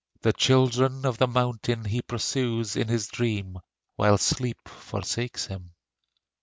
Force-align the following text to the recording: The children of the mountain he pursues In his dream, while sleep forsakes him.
The 0.23 0.33
children 0.33 1.05
of 1.05 1.19
the 1.19 1.27
mountain 1.27 1.85
he 1.85 2.01
pursues 2.01 2.75
In 2.75 2.87
his 2.87 3.05
dream, 3.05 3.59
while 3.97 4.17
sleep 4.17 4.57
forsakes 4.67 5.45
him. 5.45 5.75